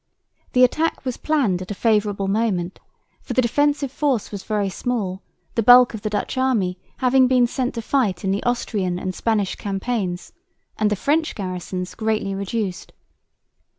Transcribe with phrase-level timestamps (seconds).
[0.53, 2.79] The attack was planned at a favourable moment,
[3.21, 5.21] for the defensive force was very small,
[5.53, 9.13] the bulk of the Dutch army having been sent to fight in the Austrian and
[9.13, 10.33] Spanish campaigns,
[10.79, 12.93] and the French garrisons greatly reduced.